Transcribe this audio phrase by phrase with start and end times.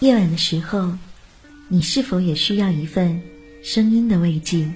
[0.00, 0.90] 夜晚的时候，
[1.68, 3.20] 你是否也需要一份
[3.62, 4.66] 声音的慰藉？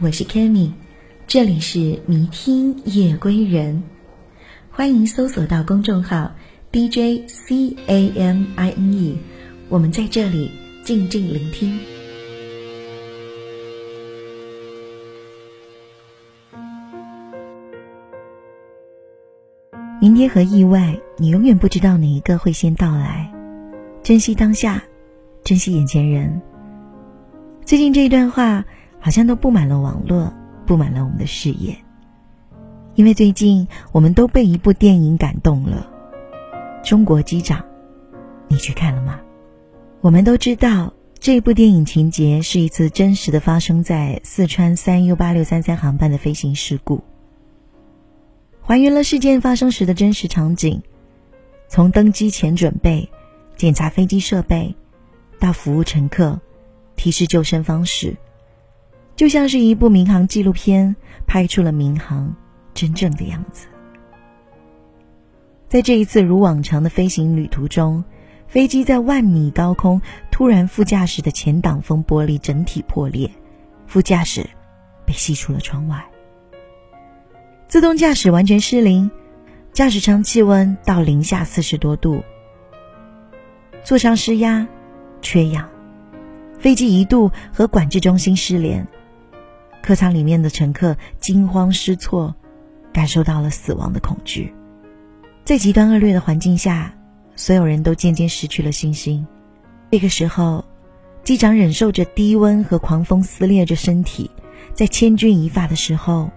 [0.00, 0.72] 我是 c a m i
[1.28, 3.80] 这里是迷听夜归人，
[4.68, 6.28] 欢迎搜索到公众号
[6.72, 9.16] DJ C A M I N E，
[9.68, 10.50] 我们在这里
[10.82, 11.78] 静静聆听。
[20.00, 23.32] 明天和意外，你永远不知道哪一个会先到来。
[24.02, 24.82] 珍惜当下，
[25.44, 26.42] 珍惜眼前人。
[27.64, 28.64] 最近这一段话
[28.98, 30.32] 好像都布满了网络，
[30.66, 31.76] 布满了我们的视野。
[32.96, 35.88] 因为最近我们都被一部电影感动了，
[36.88, 37.60] 《中国机长》，
[38.48, 39.20] 你去看了吗？
[40.00, 47.00] 我们都知道，这部电影情节是一次真实的发生在四川三 U 八六三三航班的飞行事故，
[48.62, 50.82] 还原了事件发生时的真实场景，
[51.68, 53.08] 从登机前准备。
[53.56, 54.74] 检查飞机设备，
[55.38, 56.40] 到服务乘客，
[56.96, 58.16] 提示救生方式，
[59.16, 62.34] 就像是一部民航纪录片，拍出了民航
[62.74, 63.66] 真正的样子。
[65.68, 68.04] 在这一次如往常的飞行旅途中，
[68.48, 70.00] 飞机在万米高空
[70.30, 73.30] 突然，副驾驶的前挡风玻璃整体破裂，
[73.86, 74.42] 副驾驶
[75.06, 76.04] 被吸出了窗外。
[77.68, 79.10] 自动驾驶完全失灵，
[79.72, 82.22] 驾驶舱气温到零下四十多度。
[83.84, 84.66] 座舱失压，
[85.22, 85.68] 缺氧，
[86.56, 88.86] 飞机一度和管制中心失联，
[89.82, 92.32] 客舱里面的乘客惊慌失措，
[92.92, 94.54] 感受到了死亡的恐惧，
[95.44, 96.94] 在极端恶劣的环境下，
[97.34, 99.26] 所有人都渐渐失去了信心。
[99.90, 100.64] 这个时候，
[101.24, 104.30] 机长忍受着低温和狂风撕裂着身体，
[104.74, 106.30] 在千钧一发的时候，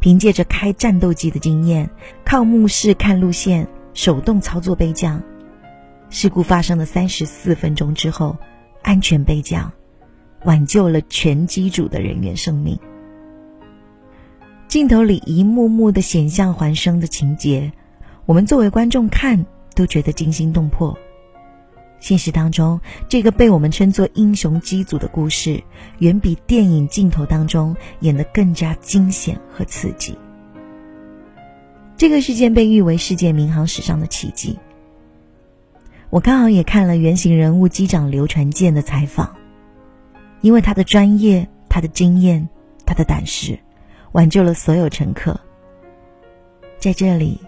[0.00, 1.88] 凭借着开战斗机的经验，
[2.26, 5.20] 靠目视看路线，手动操作备降。
[6.10, 8.36] 事故发生的三十四分钟之后，
[8.82, 9.70] 安全备降，
[10.44, 12.78] 挽救了全机组的人员生命。
[14.66, 17.70] 镜头里一幕幕的险象环生的情节，
[18.26, 20.96] 我们作为观众看都觉得惊心动魄。
[22.00, 25.62] 现实当中，这个被我们称作“英雄机组”的故事，
[25.98, 30.16] 远比电影镜头当中演的更加惊险和刺激。
[31.96, 34.58] 这个事件被誉为世界民航史上的奇迹。
[36.10, 39.36] 我刚好也看了原型人物机长刘传健的采访，
[40.40, 42.48] 因为他的专业、他的经验、
[42.84, 43.56] 他的胆识，
[44.10, 45.38] 挽救了所有乘客。
[46.80, 47.40] 在这里，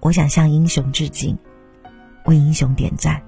[0.00, 1.36] 我想向英雄致敬，
[2.26, 3.22] 为英雄点赞。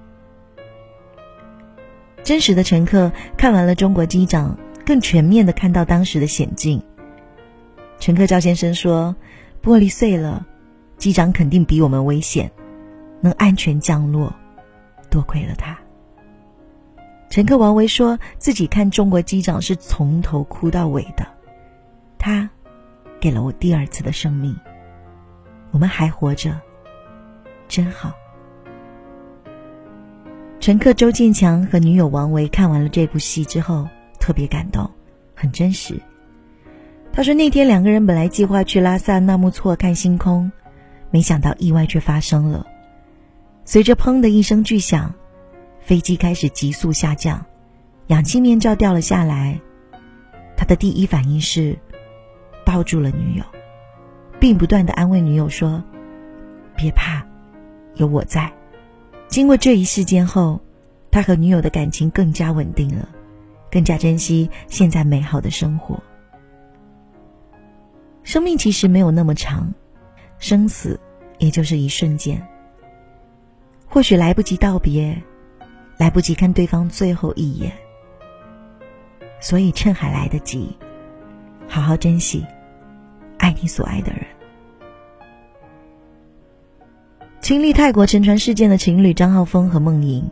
[2.23, 6.81] 真实的乘客看完了中国机长，更全面的看到当时的险境。
[7.99, 9.15] 乘客赵先生说
[9.63, 10.45] ：“玻璃碎了，
[10.99, 12.51] 机长肯定比我们危险。”
[13.25, 14.31] 能安全降落，
[15.09, 15.75] 多亏了他。
[17.27, 21.27] 乘客王维说自己看中国机长是从头哭到尾的，
[22.19, 22.47] 他
[23.19, 24.55] 给了我第二次的生命，
[25.71, 26.55] 我们还活着，
[27.67, 28.13] 真好。
[30.59, 33.87] 乘客周建强和女友王维看完了这部戏之后，
[34.19, 34.87] 特别感动，
[35.35, 35.99] 很真实。
[37.11, 40.49] 他说那天两个人本来计划去拉萨纳木错看星空，
[41.09, 42.65] 没想到意外却发生了。
[43.67, 45.13] 随着“砰”的一声巨响，
[45.79, 47.43] 飞机开始急速下降，
[48.07, 49.59] 氧气面罩掉了下来。
[50.55, 51.75] 他的第一反应是
[52.63, 53.43] 抱住了女友，
[54.39, 55.83] 并不断的安慰女友说
[56.77, 57.25] ：“别怕，
[57.95, 58.53] 有我在。”
[59.27, 60.61] 经过这一事件后，
[61.09, 63.09] 他和女友的感情更加稳定了，
[63.71, 66.01] 更加珍惜现在美好的生活。
[68.21, 69.73] 生命其实没有那么长，
[70.37, 70.99] 生死
[71.39, 72.39] 也就是一瞬间。
[73.95, 75.23] 或许来不及道别，
[75.97, 77.71] 来不及看对方最后一眼，
[79.39, 80.75] 所以趁还来得及，
[81.65, 82.45] 好好珍惜
[83.37, 84.23] 爱你所爱的人。
[87.39, 90.29] 经历泰国沉船事件的情侣张浩峰和梦莹，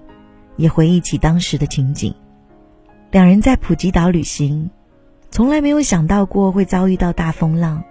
[0.58, 2.14] 也回忆起当时的情景。
[3.12, 4.70] 两人在普吉岛旅行，
[5.32, 7.82] 从来没有想到过会遭遇到大风浪，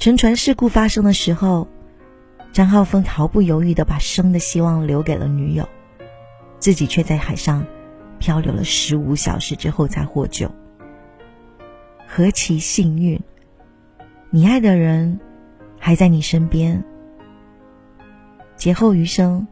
[0.00, 1.68] 沉船事故发生的时候。
[2.52, 5.68] 张浩峰毫不犹豫的把生的希望留给了女友，
[6.58, 7.64] 自己却在海上
[8.18, 10.50] 漂流了十五小时之后才获救。
[12.06, 13.20] 何其幸运！
[14.30, 15.18] 你爱的人
[15.78, 16.82] 还在你身边。
[18.56, 19.46] 劫后余生，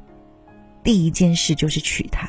[0.83, 2.29] 第一件事就是娶她。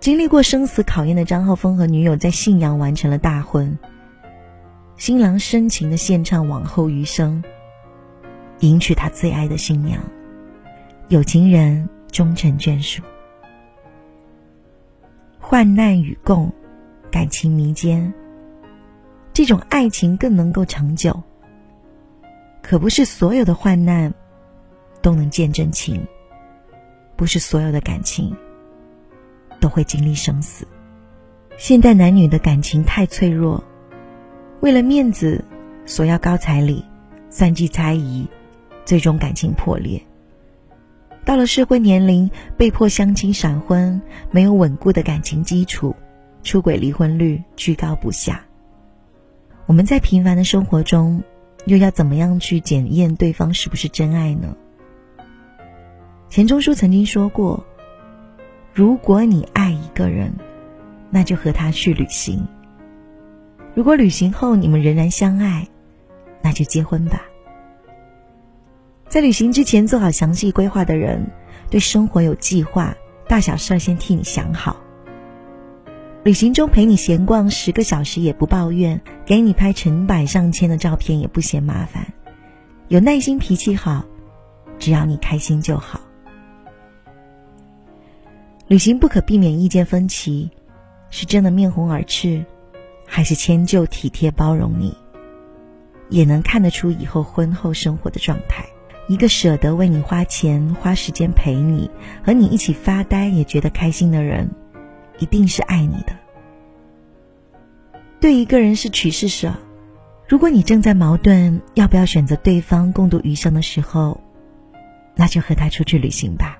[0.00, 3.76] 经历过生死考验的张浩峰和女友在信阳完成了大婚。
[4.96, 7.42] 新郎深情的献唱《往后余生》。
[8.62, 10.00] 迎娶他最爱的新娘，
[11.08, 13.02] 有情人终成眷属，
[15.40, 16.50] 患难与共，
[17.10, 18.12] 感情弥坚。
[19.32, 21.20] 这种爱情更能够长久。
[22.62, 24.12] 可不是所有的患难
[25.00, 26.00] 都能见真情，
[27.16, 28.32] 不是所有的感情
[29.58, 30.64] 都会经历生死。
[31.56, 33.62] 现代男女的感情太脆弱，
[34.60, 35.44] 为了面子
[35.84, 36.84] 索要高彩礼，
[37.30, 38.24] 算计猜疑。
[38.84, 40.00] 最终感情破裂。
[41.24, 44.00] 到了适婚年龄，被迫相亲闪婚，
[44.30, 45.94] 没有稳固的感情基础，
[46.42, 48.44] 出轨离婚率居高不下。
[49.66, 51.22] 我们在平凡的生活中，
[51.66, 54.54] 又要怎么样去检验对方是不是真爱呢？
[56.28, 57.64] 钱钟书曾经说过
[58.74, 60.32] ：“如果你爱一个人，
[61.10, 62.44] 那就和他去旅行。
[63.74, 65.68] 如果旅行后你们仍然相爱，
[66.42, 67.22] 那就结婚吧。”
[69.12, 71.30] 在旅行之前做好详细规划的人，
[71.68, 72.96] 对生活有计划，
[73.28, 74.74] 大小事儿先替你想好。
[76.24, 82.06] 旅行中陪你闲逛十个小时也不抱怨，给你拍成百上千的照片也不嫌麻烦，
[82.88, 84.02] 有耐心，脾气好，
[84.78, 86.00] 只要你开心就好。
[88.66, 90.50] 旅行不可避免意见分歧，
[91.10, 92.42] 是真的面红耳赤，
[93.06, 94.96] 还是迁就体贴包容你，
[96.08, 98.64] 也能看得出以后婚后生活的状态。
[99.08, 101.90] 一个舍得为你花钱、花时间陪你、
[102.24, 104.48] 和你一起发呆也觉得开心的人，
[105.18, 106.14] 一定是爱你的。
[108.20, 109.52] 对一个人是取舍。
[110.28, 114.18] 如果你正在矛盾要不要选择对方共度余生的时候，
[115.16, 116.56] 那就和他出去旅行吧。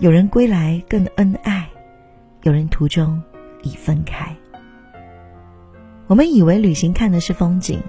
[0.00, 1.66] 有人归来更恩爱，
[2.42, 3.22] 有人途中
[3.62, 4.28] 已分开。
[6.08, 7.80] 我们以为旅行看的是风景，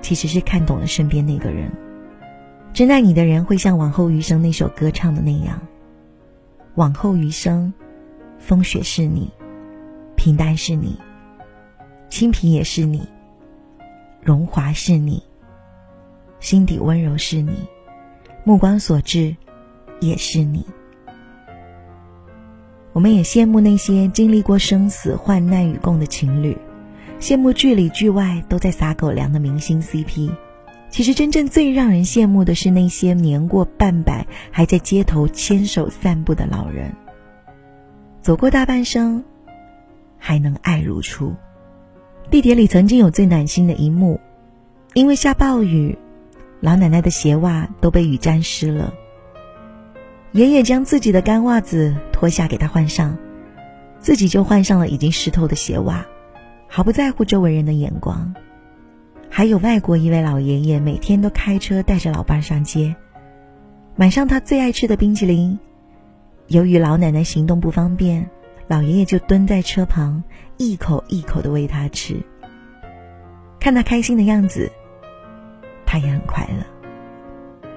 [0.00, 1.70] 其实是看懂了身边那个人。
[2.80, 5.60] 真爱你的人会像《往后余生》那首歌唱的那样，
[6.76, 7.70] 《往后余生，
[8.38, 9.30] 风雪是你，
[10.16, 10.98] 平淡是你，
[12.08, 13.06] 清贫也是你，
[14.22, 15.22] 荣华是你，
[16.40, 17.52] 心底温柔是你，
[18.44, 19.36] 目光所至
[20.00, 20.64] 也是你》。
[22.94, 26.56] 我们也羡慕那些经历过生死患难与共的情侣，
[27.20, 30.30] 羡慕剧里剧外都在撒狗粮的明星 CP。
[30.90, 36.92] 其实，真正最让人羡慕的是那些年过半百还在街头牵手散步的老人。
[38.20, 39.22] 走过大半生，
[40.18, 41.32] 还能爱如初。
[42.28, 44.20] 地铁里曾经有最暖心的一幕，
[44.94, 45.96] 因为下暴雨，
[46.60, 48.92] 老奶奶的鞋袜都被雨沾湿了。
[50.32, 53.16] 爷爷将自己的干袜子脱下给她换上，
[54.00, 56.04] 自己就换上了已经湿透的鞋袜，
[56.66, 58.34] 毫不在乎周围人的眼光。
[59.32, 62.94] 还有外国一位老爷爷，每天都开车带着老伴上街，
[63.94, 65.56] 买上他最爱吃的冰淇淋。
[66.48, 68.28] 由于老奶奶行动不方便，
[68.66, 70.22] 老爷爷就蹲在车旁，
[70.56, 72.16] 一口一口的喂他吃。
[73.60, 74.70] 看他开心的样子，
[75.86, 77.68] 他也很快乐。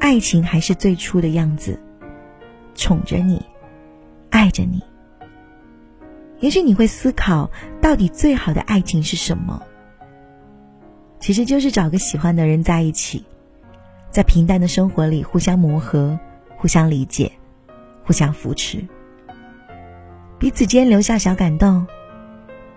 [0.00, 1.78] 爱情还是最初的样子，
[2.74, 3.40] 宠着你，
[4.30, 4.82] 爱着你。
[6.40, 7.50] 也许你会思考，
[7.82, 9.62] 到底最好的爱情是什么？
[11.28, 13.22] 其实就是找个喜欢的人在一起，
[14.10, 16.18] 在平淡的生活里互相磨合、
[16.56, 17.30] 互相理解、
[18.02, 18.82] 互相扶持，
[20.38, 21.86] 彼此间留下小感动，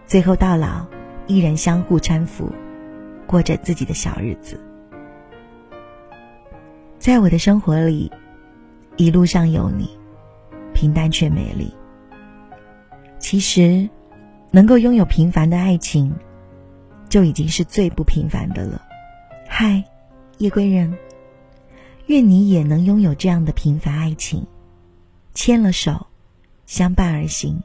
[0.05, 0.85] 最后到老
[1.27, 2.51] 依然相互搀扶，
[3.25, 4.59] 过着自己的小日子。
[6.99, 8.11] 在我的生活里，
[8.97, 9.89] 一路上有你，
[10.73, 11.73] 平淡却美丽。
[13.17, 13.89] 其实，
[14.51, 16.13] 能够拥有平凡的爱情。
[17.11, 18.81] 就已经是最不平凡的了。
[19.45, 19.83] 嗨，
[20.37, 20.97] 夜归人，
[22.05, 24.47] 愿你也能拥有这样的平凡爱情，
[25.33, 26.07] 牵了手，
[26.65, 27.61] 相伴而行，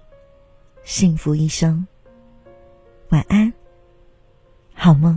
[0.82, 1.86] 幸福一生。
[3.10, 3.50] 晚安，
[4.74, 5.16] 好梦。